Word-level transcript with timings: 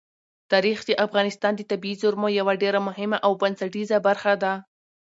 تاریخ 0.51 0.79
د 0.85 0.89
افغانستان 1.05 1.53
د 1.55 1.61
طبیعي 1.71 1.99
زیرمو 2.01 2.27
یوه 2.39 2.53
ډېره 2.63 2.79
مهمه 2.87 3.17
او 3.25 3.31
بنسټیزه 3.41 3.97
برخه 4.07 4.33
ده. 4.43 4.53